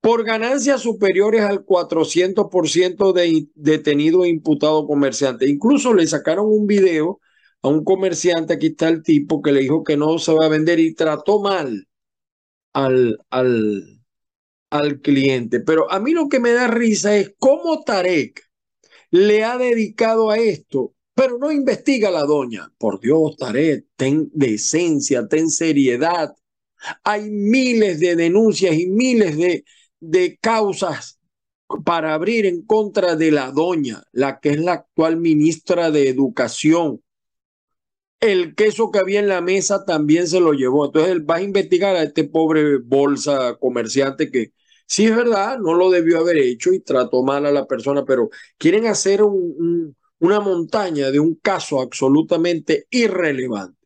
[0.00, 5.48] por ganancias superiores al 400% de detenido e imputado comerciante.
[5.48, 7.20] Incluso le sacaron un video
[7.62, 10.50] a un comerciante, aquí está el tipo que le dijo que no se va a
[10.50, 11.88] vender y trató mal
[12.74, 14.00] al, al,
[14.70, 15.60] al cliente.
[15.60, 18.42] Pero a mí lo que me da risa es cómo Tarek
[19.10, 22.72] le ha dedicado a esto, pero no investiga la doña.
[22.78, 26.34] Por Dios, Tarek, ten decencia, ten seriedad.
[27.04, 29.64] Hay miles de denuncias y miles de,
[30.00, 31.18] de causas
[31.84, 37.02] para abrir en contra de la doña, la que es la actual ministra de Educación.
[38.20, 40.86] El queso que había en la mesa también se lo llevó.
[40.86, 44.52] Entonces vas a investigar a este pobre bolsa comerciante que
[44.86, 48.28] Sí, es verdad, no lo debió haber hecho y trató mal a la persona, pero
[48.58, 49.22] quieren hacer
[50.24, 53.78] una montaña de un caso absolutamente irrelevante.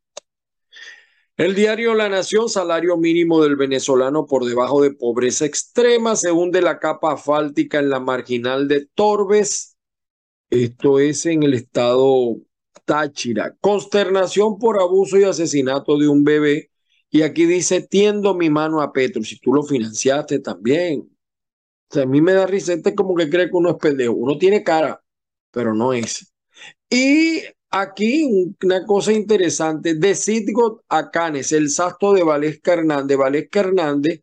[1.36, 6.62] El diario La Nación, salario mínimo del venezolano por debajo de pobreza extrema, se hunde
[6.62, 9.76] la capa asfáltica en la marginal de Torbes.
[10.50, 12.36] Esto es en el estado
[12.84, 13.56] Táchira.
[13.60, 16.70] Consternación por abuso y asesinato de un bebé
[17.10, 21.00] y aquí dice, tiendo mi mano a Petro, si tú lo financiaste también.
[21.90, 24.12] O sea, a mí me da risa, este como que cree que uno es pendejo.
[24.12, 25.02] Uno tiene cara,
[25.50, 26.27] pero no es.
[26.90, 33.18] Y aquí una cosa interesante, de Sidgot Acanes, el sasto de Valesca Hernández.
[33.18, 34.22] Valesca Hernández,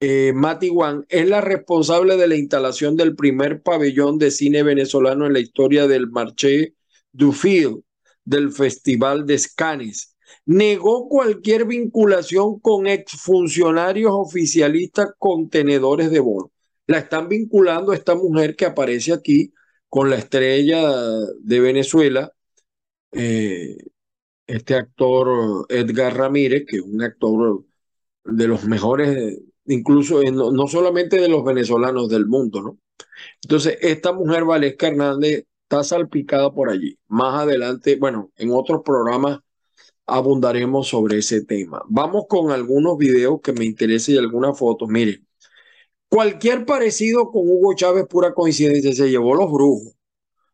[0.00, 5.26] eh, Mati Juan, es la responsable de la instalación del primer pabellón de cine venezolano
[5.26, 6.74] en la historia del Marché
[7.12, 7.82] du Film,
[8.24, 16.50] del Festival de Scanes negó cualquier vinculación con exfuncionarios oficialistas contenedores de bono.
[16.86, 19.52] La están vinculando a esta mujer que aparece aquí
[19.88, 20.82] con la estrella
[21.40, 22.32] de Venezuela,
[23.12, 23.76] eh,
[24.46, 27.64] este actor Edgar Ramírez, que es un actor
[28.24, 32.78] de los mejores, incluso no, solamente de los venezolanos del mundo, ¿no?
[33.42, 36.98] Entonces, esta mujer, Valesca Hernández, está salpicada por allí.
[37.08, 39.40] Más adelante, bueno, en otros programas
[40.06, 41.82] abundaremos sobre ese tema.
[41.88, 44.88] Vamos con algunos videos que me interesan y algunas fotos.
[44.88, 45.22] Mire,
[46.08, 49.94] cualquier parecido con Hugo Chávez, pura coincidencia, se llevó los brujos.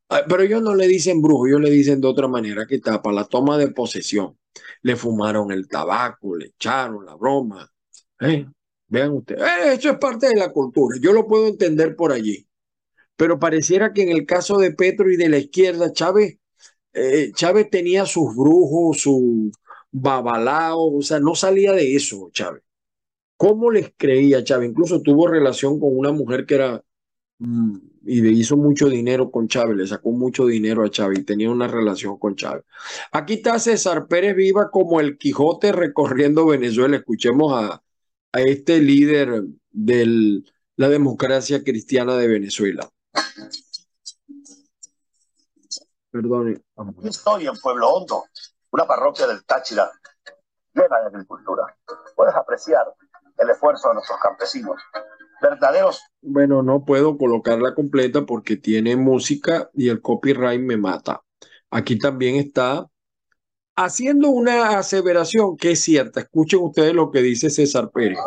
[0.09, 3.13] Ah, pero ellos no le dicen brujo, ellos le dicen de otra manera que para
[3.13, 4.39] la toma de posesión.
[4.83, 7.71] Le fumaron el tabaco, le echaron la broma.
[8.21, 8.47] ¿Eh?
[8.89, 10.99] Vean ustedes, eh, eso es parte de la cultura.
[11.01, 12.47] Yo lo puedo entender por allí.
[13.17, 16.39] Pero pareciera que en el caso de Petro y de la izquierda, Chávez
[16.95, 19.51] eh, Chávez tenía sus brujos, su
[19.91, 22.63] babalao, o sea, no salía de eso, Chávez.
[23.37, 24.71] ¿Cómo les creía Chávez?
[24.71, 26.85] Incluso tuvo relación con una mujer que era
[27.39, 31.25] Mm, y le hizo mucho dinero con Chávez, le sacó mucho dinero a Chávez y
[31.25, 32.65] tenía una relación con Chávez.
[33.13, 36.97] Aquí está César Pérez Viva como el Quijote recorriendo Venezuela.
[36.97, 37.83] Escuchemos a,
[38.33, 40.43] a este líder de
[40.77, 42.89] la democracia cristiana de Venezuela.
[46.11, 46.63] Perdone.
[47.03, 48.25] Estoy en Pueblo Hondo,
[48.71, 49.91] una parroquia del Táchira
[50.73, 51.77] llena de agricultura.
[52.15, 52.87] Puedes apreciar
[53.37, 54.81] el esfuerzo de nuestros campesinos
[55.41, 56.03] verdaderos.
[56.23, 61.23] Bueno, no puedo colocarla completa porque tiene música y el copyright me mata.
[61.71, 62.87] Aquí también está
[63.77, 66.21] haciendo una aseveración que es cierta.
[66.21, 68.19] Escuchen ustedes lo que dice César Pérez.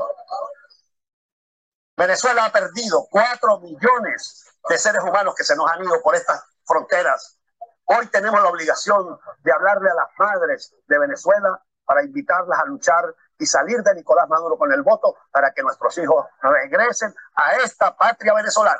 [1.96, 6.44] Venezuela ha perdido cuatro millones de seres humanos que se nos han ido por estas
[6.64, 7.40] fronteras.
[7.86, 13.16] Hoy tenemos la obligación de hablarle a las madres de Venezuela para invitarlas a luchar
[13.40, 17.96] y salir de Nicolás Maduro con el voto para que nuestros hijos regresen a esta
[17.96, 18.78] patria venezolana.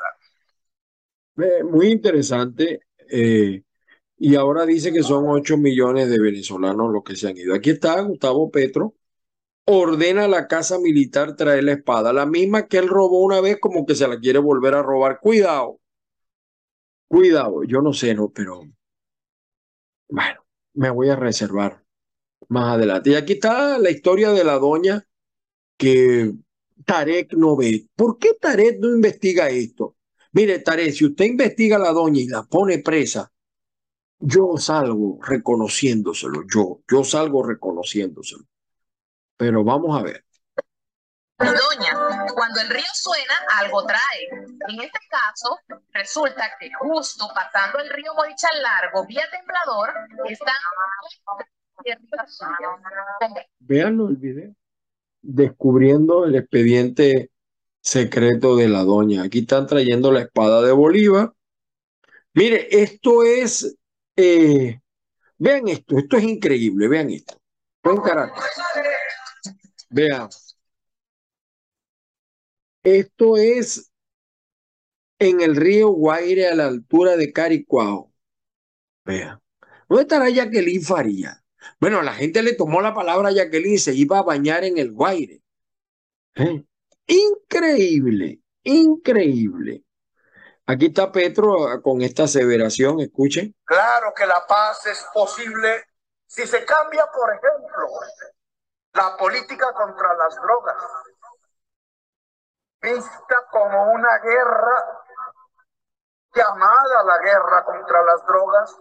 [1.64, 2.82] Muy interesante.
[3.10, 3.62] Eh,
[4.16, 7.54] y ahora dice que son 8 millones de venezolanos los que se han ido.
[7.54, 8.94] Aquí está Gustavo Petro.
[9.64, 13.58] Ordena a la casa militar traer la espada, la misma que él robó una vez,
[13.60, 15.20] como que se la quiere volver a robar.
[15.20, 15.78] Cuidado,
[17.06, 18.62] cuidado, yo no sé, no, pero
[20.08, 20.40] bueno,
[20.72, 21.84] me voy a reservar
[22.48, 23.10] más adelante.
[23.10, 25.04] Y aquí está la historia de la doña
[25.76, 26.32] que
[26.84, 27.86] Tarek no ve.
[27.94, 29.96] ¿Por qué Tarek no investiga esto?
[30.32, 33.30] Mire, Tarek, si usted investiga a la doña y la pone presa,
[34.20, 38.44] yo salgo reconociéndoselo, yo, yo salgo reconociéndoselo.
[39.36, 40.24] Pero vamos a ver.
[41.38, 44.28] Doña, cuando el río suena, algo trae.
[44.68, 45.56] En este caso,
[45.92, 49.90] resulta que justo pasando el río Morichal Largo, vía Temblador,
[50.28, 50.56] están
[53.60, 54.54] Veanlo el video.
[55.20, 57.30] Descubriendo el expediente
[57.80, 59.22] secreto de la doña.
[59.22, 61.32] Aquí están trayendo la espada de Bolívar.
[62.34, 63.76] Mire, esto es.
[64.16, 64.80] Eh,
[65.38, 66.88] vean esto, esto es increíble.
[66.88, 67.36] Vean esto.
[67.82, 68.44] Buen carácter.
[69.90, 70.28] Vean.
[72.82, 73.90] Esto es
[75.18, 78.12] en el río Guaire a la altura de Caricuao.
[79.04, 79.40] Vean.
[79.88, 81.42] ¿Dónde estará Jacqueline Faría?
[81.80, 84.78] Bueno, la gente le tomó la palabra a Jacqueline y se iba a bañar en
[84.78, 85.42] el Guaire.
[86.34, 86.64] ¿Eh?
[87.06, 89.84] Increíble, increíble.
[90.66, 93.54] Aquí está Petro ah, con esta aseveración, escuchen.
[93.64, 95.84] Claro que la paz es posible
[96.26, 97.88] si se cambia, por ejemplo,
[98.92, 100.76] la política contra las drogas,
[102.82, 105.04] vista como una guerra,
[106.34, 108.76] llamada la guerra contra las drogas,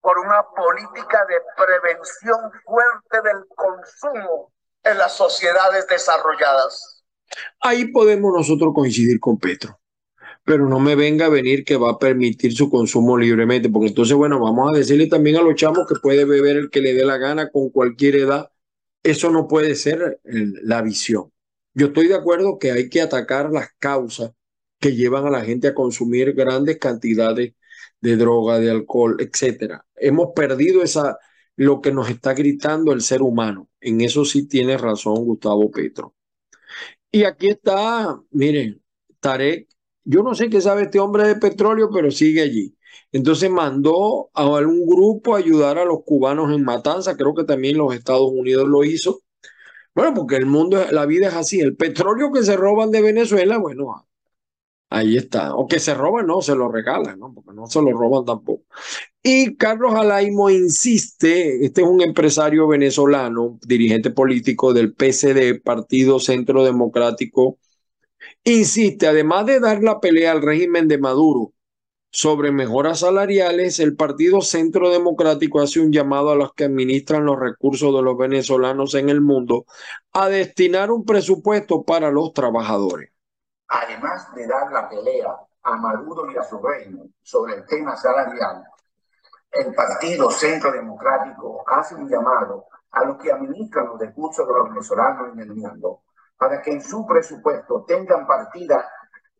[0.00, 7.04] por una política de prevención fuerte del consumo en las sociedades desarrolladas.
[7.60, 9.80] Ahí podemos nosotros coincidir con Petro,
[10.44, 14.14] pero no me venga a venir que va a permitir su consumo libremente, porque entonces,
[14.16, 17.04] bueno, vamos a decirle también a los chamos que puede beber el que le dé
[17.04, 18.50] la gana con cualquier edad.
[19.02, 21.32] Eso no puede ser la visión.
[21.74, 24.32] Yo estoy de acuerdo que hay que atacar las causas
[24.78, 27.54] que llevan a la gente a consumir grandes cantidades
[28.00, 29.84] de droga, de alcohol, etcétera.
[29.96, 31.18] Hemos perdido esa
[31.56, 33.70] lo que nos está gritando el ser humano.
[33.80, 36.14] En eso sí tiene razón Gustavo Petro.
[37.10, 38.82] Y aquí está, miren,
[39.20, 39.68] Tarek,
[40.04, 42.76] yo no sé qué sabe este hombre de petróleo, pero sigue allí.
[43.12, 47.78] Entonces mandó a un grupo a ayudar a los cubanos en Matanza, creo que también
[47.78, 49.20] los Estados Unidos lo hizo.
[49.94, 51.60] Bueno, porque el mundo, la vida es así.
[51.60, 54.06] El petróleo que se roban de Venezuela, bueno,
[54.88, 55.54] Ahí está.
[55.54, 57.32] O que se roban, no, se lo regalan, ¿no?
[57.34, 58.64] Porque no se lo roban tampoco.
[59.22, 66.64] Y Carlos Alaimo insiste, este es un empresario venezolano, dirigente político del PCD, Partido Centro
[66.64, 67.58] Democrático,
[68.44, 71.52] insiste, además de dar la pelea al régimen de Maduro
[72.10, 77.38] sobre mejoras salariales, el Partido Centro Democrático hace un llamado a los que administran los
[77.38, 79.66] recursos de los venezolanos en el mundo
[80.12, 83.15] a destinar un presupuesto para los trabajadores
[83.68, 88.64] además de dar la pelea a Maduro y a su reino sobre el tema salarial,
[89.50, 94.68] el Partido Centro Democrático hace un llamado a los que administran los recursos de los
[94.68, 96.02] venezolanos en el mundo
[96.36, 98.88] para que en su presupuesto tengan partida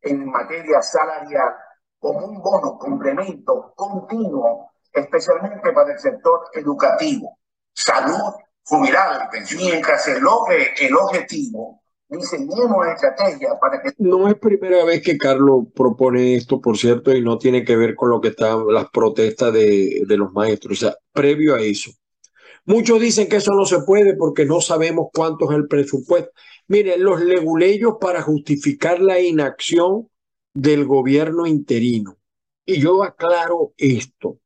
[0.00, 1.54] en materia salarial
[1.98, 7.38] como un bono complemento continuo, especialmente para el sector educativo,
[7.72, 13.90] salud, jubilado y pensión, mientras se logre el objetivo diseñemos estrategia para que...
[13.98, 17.94] No es primera vez que Carlos propone esto, por cierto, y no tiene que ver
[17.94, 21.90] con lo que están las protestas de, de los maestros, o sea, previo a eso.
[22.64, 26.30] Muchos dicen que eso no se puede porque no sabemos cuánto es el presupuesto.
[26.68, 30.08] Miren, los leguleyos para justificar la inacción
[30.52, 32.16] del gobierno interino.
[32.64, 34.40] Y yo aclaro esto,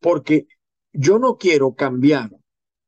[0.00, 0.46] porque
[0.92, 2.30] yo no quiero cambiar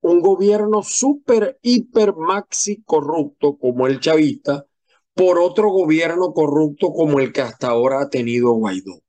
[0.05, 4.67] un gobierno súper, hiper, maxi corrupto como el chavista
[5.15, 9.01] por otro gobierno corrupto como el que hasta ahora ha tenido Guaidó.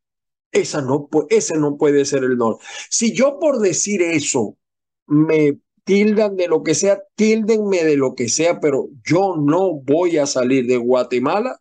[0.54, 2.64] Esa no, ese no puede ser el norte.
[2.90, 4.58] Si yo por decir eso
[5.06, 10.18] me tildan de lo que sea, tildenme de lo que sea, pero yo no voy
[10.18, 11.60] a salir de Guatemala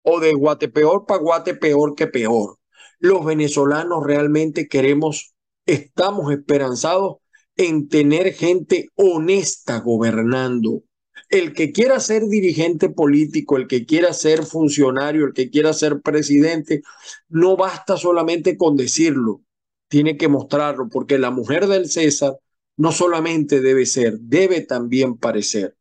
[0.00, 2.58] o de Guatepeor para Guatepeor que peor.
[2.98, 5.34] Los venezolanos realmente queremos,
[5.66, 7.21] estamos esperanzados
[7.56, 10.82] en tener gente honesta gobernando.
[11.28, 16.00] El que quiera ser dirigente político, el que quiera ser funcionario, el que quiera ser
[16.02, 16.82] presidente,
[17.28, 19.42] no basta solamente con decirlo,
[19.88, 22.36] tiene que mostrarlo, porque la mujer del César
[22.76, 25.76] no solamente debe ser, debe también parecer.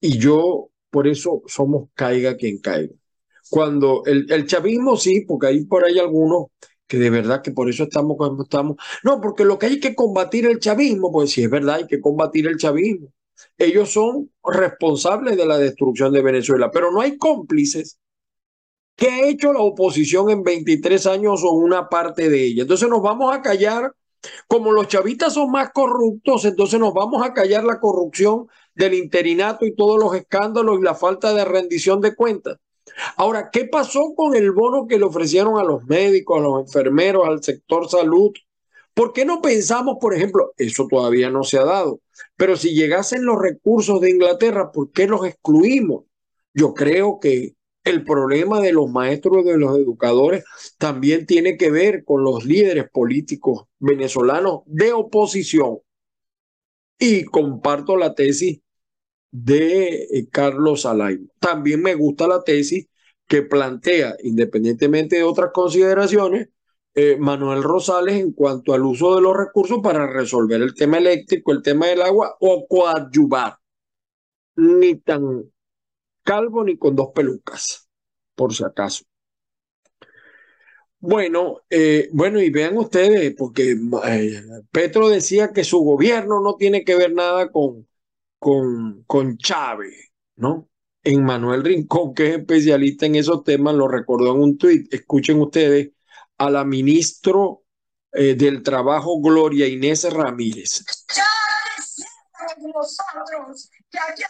[0.00, 2.94] Y yo, por eso somos caiga quien caiga.
[3.48, 6.46] Cuando el, el chavismo sí, porque hay por ahí algunos
[6.86, 8.76] que de verdad que por eso estamos como estamos.
[9.02, 12.00] No, porque lo que hay que combatir el chavismo, pues sí es verdad, hay que
[12.00, 13.12] combatir el chavismo.
[13.58, 17.98] Ellos son responsables de la destrucción de Venezuela, pero no hay cómplices.
[18.96, 22.62] ¿Qué ha hecho la oposición en 23 años o una parte de ella?
[22.62, 23.94] Entonces nos vamos a callar,
[24.48, 29.66] como los chavistas son más corruptos, entonces nos vamos a callar la corrupción del interinato
[29.66, 32.56] y todos los escándalos y la falta de rendición de cuentas.
[33.16, 37.26] Ahora, ¿qué pasó con el bono que le ofrecieron a los médicos, a los enfermeros,
[37.26, 38.32] al sector salud?
[38.94, 42.00] ¿Por qué no pensamos, por ejemplo, eso todavía no se ha dado,
[42.36, 46.04] pero si llegasen los recursos de Inglaterra, ¿por qué los excluimos?
[46.54, 50.44] Yo creo que el problema de los maestros, de los educadores,
[50.78, 55.78] también tiene que ver con los líderes políticos venezolanos de oposición.
[56.98, 58.60] Y comparto la tesis
[59.30, 61.30] de eh, Carlos Alain.
[61.38, 62.88] También me gusta la tesis
[63.26, 66.48] que plantea, independientemente de otras consideraciones,
[66.94, 71.52] eh, Manuel Rosales en cuanto al uso de los recursos para resolver el tema eléctrico,
[71.52, 73.58] el tema del agua o coadyuvar.
[74.56, 75.44] Ni tan
[76.22, 77.88] calvo ni con dos pelucas,
[78.34, 79.04] por si acaso.
[80.98, 83.76] Bueno, eh, bueno, y vean ustedes, porque
[84.72, 87.86] Petro decía que su gobierno no tiene que ver nada con,
[88.38, 90.68] con, con Chávez, ¿no?
[91.02, 94.92] En Manuel Rincón, que es especialista en esos temas, lo recordó en un tuit.
[94.92, 95.90] Escuchen ustedes
[96.38, 97.62] a la ministro
[98.12, 100.84] eh, del Trabajo, Gloria Inés Ramírez.
[102.58, 104.22] nosotros que aquí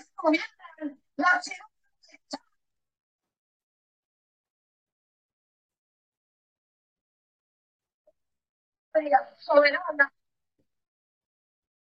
[9.04, 10.12] la soberana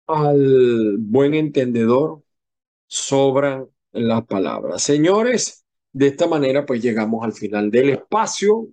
[0.09, 2.23] al buen entendedor
[2.87, 4.81] sobran las palabras.
[4.81, 8.69] Señores, de esta manera pues llegamos al final del espacio.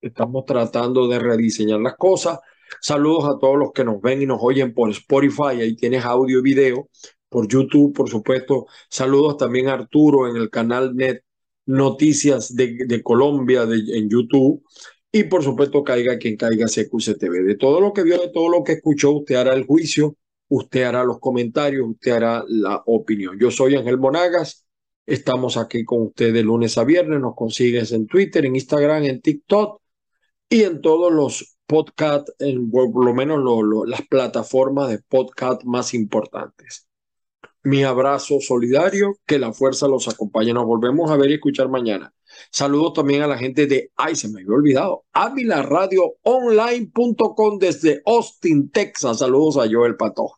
[0.00, 2.38] Estamos tratando de rediseñar las cosas.
[2.80, 5.60] Saludos a todos los que nos ven y nos oyen por Spotify.
[5.60, 6.88] Ahí tienes audio y video.
[7.28, 8.66] Por YouTube, por supuesto.
[8.88, 11.22] Saludos también a Arturo en el canal Net
[11.66, 14.62] Noticias de, Colombia en YouTube.
[15.10, 17.44] Y por supuesto, caiga quien caiga CQCTV.
[17.44, 20.16] De todo lo que vio, de todo lo que escuchó, usted hará el juicio
[20.48, 23.38] usted hará los comentarios, usted hará la opinión.
[23.38, 24.66] Yo soy Ángel Monagas,
[25.06, 29.20] estamos aquí con usted de lunes a viernes, nos consigues en Twitter, en Instagram, en
[29.20, 29.80] TikTok
[30.48, 33.40] y en todos los podcasts, en por lo menos
[33.86, 36.88] las plataformas de podcast más importantes.
[37.62, 40.54] Mi abrazo solidario, que la fuerza los acompañe.
[40.54, 42.14] Nos volvemos a ver y escuchar mañana.
[42.50, 45.04] Saludos también a la gente de, ay, se me había olvidado,
[46.22, 49.18] Online.com desde Austin, Texas.
[49.18, 50.37] Saludos a Joel Pato.